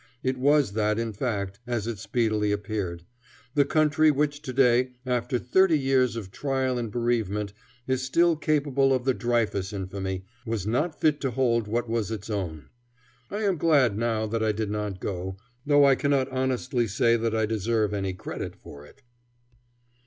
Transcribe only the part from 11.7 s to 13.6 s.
was its own. I am